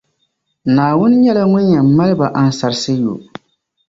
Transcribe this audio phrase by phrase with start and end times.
[0.73, 3.13] Naawuni nyεla ŋun yεn mali ba ansarisi yo.